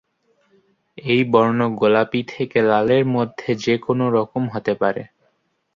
এই 0.97 1.21
বর্ণ 1.31 1.59
গোলাপী 1.75 2.21
থেকে 2.27 2.57
লালের 2.61 3.03
মধ্যে 3.15 3.49
যে 3.55 3.75
কোনও 3.77 4.05
রকম 4.09 4.43
হতে 4.49 4.73
পারে। 4.75 5.03